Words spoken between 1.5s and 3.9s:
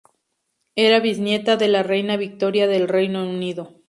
de la reina Victoria del Reino Unido.